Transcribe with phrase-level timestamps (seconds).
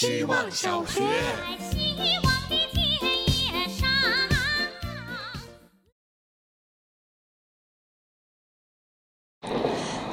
[0.00, 1.02] 希望小学。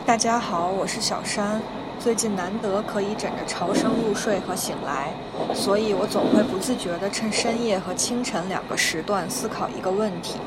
[0.04, 1.62] 大家好，我是小山。
[2.00, 5.14] 最近难得可以枕着潮声入睡和醒来，
[5.54, 10.40] 所以我总会不自觉地趁深夜和清晨两个时段思考一个问题：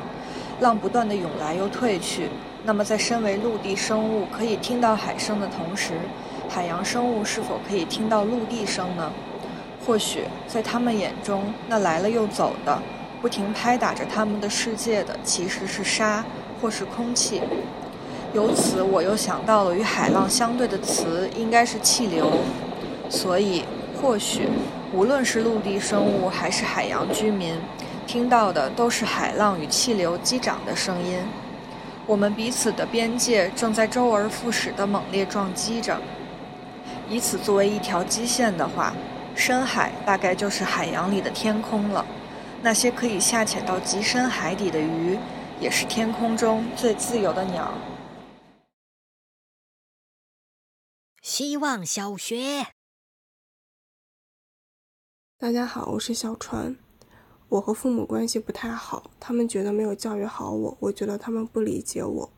[0.59, 2.27] 浪不断地涌来又退去，
[2.65, 5.93] 那么在身为陆地生物可以听到海声的同时，
[6.49, 9.09] 海洋生物是否可以听到陆地声呢？
[9.89, 12.79] 或许在他们眼中，那来了又走的、
[13.23, 16.23] 不停拍打着他们的世界的，其实是沙
[16.61, 17.41] 或是空气。
[18.31, 22.29] 由此，我又想到了与海浪相对的词，应该是气流。
[23.09, 23.65] 所以，
[23.99, 24.47] 或许，
[24.93, 27.55] 无论是陆地生物还是海洋居民，
[28.05, 31.17] 听到的都是海浪与气流击掌的声音。
[32.05, 35.97] 我们彼此的边界正在周而复始地猛烈撞击着。
[37.09, 38.93] 以此作为一条基线的话，
[39.39, 42.05] 深海大概就是海洋里的天空了。
[42.61, 45.17] 那些可以下潜到极深海底的鱼，
[45.61, 47.73] 也是天空中最自由的鸟。
[51.21, 52.67] 希望小学，
[55.37, 56.75] 大家好，我是小川。
[57.47, 62.29] 我和父母关系不太好，他们觉得没有教育好我，我觉得他们不理解我。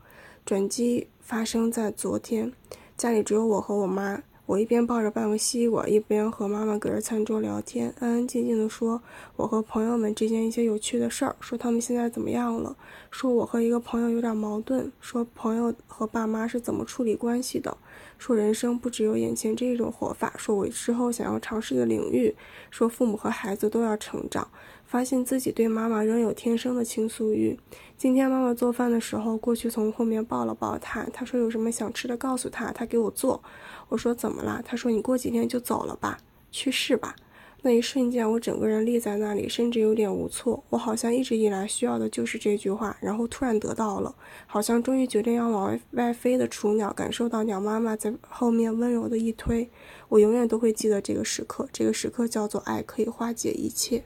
[0.46, 2.54] 转机发生在昨天，
[2.96, 4.22] 家里只有我和我妈。
[4.52, 9.02] 我一边抱着半个西瓜，一边和妈妈隔着餐桌聊天，安安静静的说
[9.38, 12.76] 我和朋友们之间一些有趣的事儿，说他们现在怎么样了，
[13.12, 17.78] 说我和一个朋友有点矛盾，说朋友和爸妈是怎么处理关系的，
[18.18, 22.36] 说人生不只有眼前这一种活法，说我之后想要尝试的领域，
[22.70, 24.46] 说父母和孩子都要成长。
[24.92, 27.58] 发现自己对妈妈仍有天生的倾诉欲。
[27.98, 33.42] 今天妈妈做饭的时候，过去从后面抱了抱她，她说有什么想吃的告诉她，她给我做。
[33.88, 34.62] 我说怎么了？
[34.66, 36.18] 她说你过几天就走了吧，
[36.52, 37.16] 去世吧。
[37.62, 40.62] 那一瞬间，我整个人立在那里，甚至有点无措。
[40.68, 44.14] 我好像一直以来需要的就是这句话，然后突然得到了，
[44.46, 49.70] 好像终于决定要往外飞的雏鸟，感受到鸟妈妈在后面温柔的一推。
[50.10, 54.04] 我永远都会记得这个时刻，这个时刻叫做爱，可以化解一切。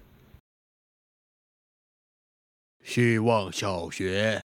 [2.85, 4.44] 希望小学，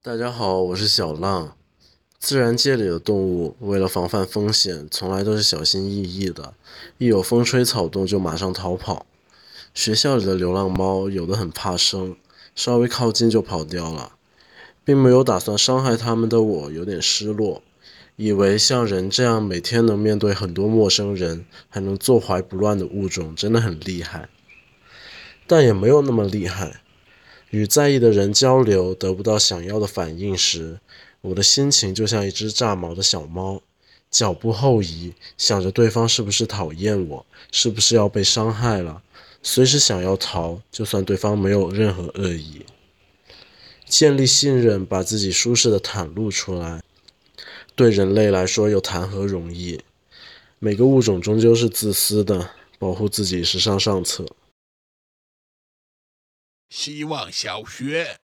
[0.00, 1.56] 大家好，我是小浪。
[2.20, 6.54] 自然界里的动物为了防范风险，从来都是小心翼翼的，
[6.98, 9.04] 一有风吹草动就马上逃跑。
[9.74, 12.16] 学校里的流浪猫有的很怕生，
[12.54, 14.12] 稍微靠近就跑掉了。
[14.84, 17.60] 并没有打算伤害它们的我有点失落，
[18.14, 24.28] 以为像人这样每天能面对很多陌生人，还能坐怀不乱的物种真的很厉害。
[25.46, 26.80] 但也没有那么厉害。
[27.50, 30.80] 与在意的人交流得不到想要的反应时，
[31.20, 33.62] 我的心情就像一只炸毛的小猫，
[34.10, 39.02] 脚步后移，想着对方是不是讨厌我，是不是要被伤害了，
[39.42, 42.66] 随时想要逃，就算对方没有任何恶意。
[43.86, 46.82] 建立信任，把自己舒适的袒露出来，
[47.76, 49.80] 对人类来说又谈何容易？
[50.58, 54.26] 每个物种终究是自私的，保护自己是上上策。
[56.76, 58.18] 希望小学，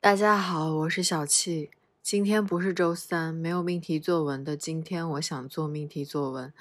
[0.00, 1.70] 大家好，我是小气。
[2.02, 6.52] 今天不是周三，没有命题作文的今天，我想做命题作文，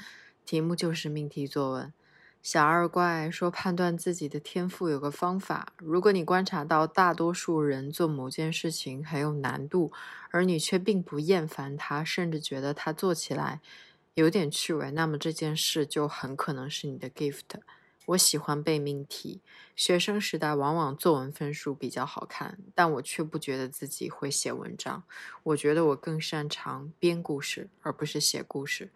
[0.45, 1.91] 题目就是命题作文。
[2.43, 9.91] 小二怪说，判断自己的天赋有个方法：如果你观察到大多数人做某件事情很有难度，
[10.29, 13.59] 而你却并不厌烦它，甚至觉得它做起来
[14.13, 17.45] 有点趣味，那么这件事就很可能是你的 gift。
[18.07, 19.41] 我喜欢背命题，
[19.75, 25.03] 学生时代往往作文分数比较好看，但我却不觉得自己会写文章。
[25.43, 28.91] 我觉得我更擅长编故事，而不是写故事。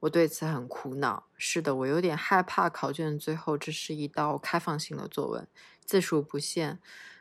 [0.00, 1.24] 我对此很苦恼。
[1.38, 5.48] 是的，我有点害怕考卷最后这是一道开放性的作文，
[5.86, 6.78] 字数不限。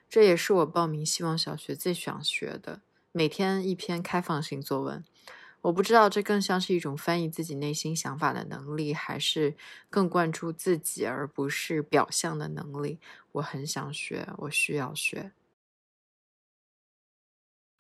[0.10, 2.82] 这也是我报名希望小学最想学的，
[3.14, 5.04] 每天一篇开放性作文。
[5.64, 9.56] 我不知道这更像是一种翻译自己内心想法的能力，还是
[9.90, 13.00] 更关注自己而不是表象的能力。
[13.32, 15.32] 我很想学，我需要学。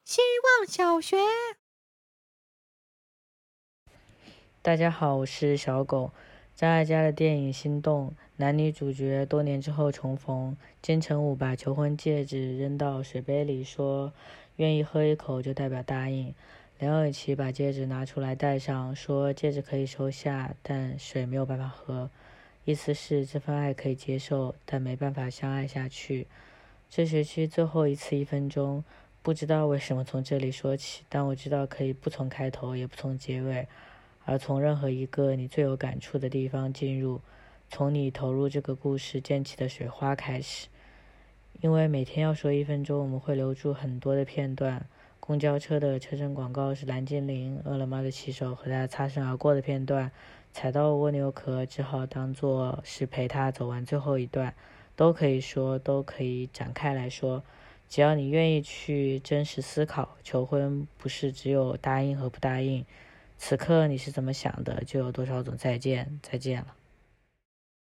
[0.06, 0.22] 希
[0.58, 1.18] 望小学，
[4.62, 6.14] 大家好，我是小狗。
[6.56, 14.14] 张艾嘉的电影《心动》，男女主角多年之后重逢，金城武把求婚戒指扔到水杯里，说
[14.56, 16.34] 愿意喝一口就代表答应。
[16.84, 22.10] 梁咏琪把戒指拿出来戴上，说：“戒指可以收下，但水没有办法喝。”
[22.66, 26.28] 意思是这份爱可以接受，但没办法相爱下去。
[26.90, 28.84] 这学期最后一次一分钟，
[29.22, 33.66] 不知道为什么从这里说起，但我知道可以不从开头，也不从结尾，
[34.26, 37.22] 而从任何一个你最有感触的地方进入，
[37.70, 40.68] 从你投入这个故事溅起的水花开始。
[41.62, 44.86] 因为每天要说一分钟，我们会留住很多的片段。
[45.26, 50.12] 公交车的车身广告是蓝精灵，饿了么的骑手和他擦身而过的片段，
[50.52, 54.54] 踩到蜗牛壳只好当做是陪他走完最后一段，
[54.98, 57.42] 都可以说，都可以展开来说。
[57.88, 62.86] 只要你愿意去真实思考，求婚不是只有答应和不答应。
[63.38, 66.76] 此刻你是怎么想的，就有多少种再见，再见了。